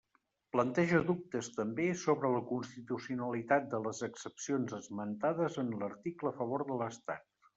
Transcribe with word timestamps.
Planteja 0.55 1.01
dubtes, 1.09 1.49
també, 1.57 1.85
sobre 2.03 2.31
la 2.35 2.39
constitucionalitat 2.51 3.69
de 3.75 3.81
les 3.87 4.01
excepcions 4.09 4.75
esmentades 4.81 5.61
en 5.65 5.71
l'article 5.83 6.33
a 6.33 6.37
favor 6.43 6.67
de 6.73 6.83
l'Estat. 6.83 7.27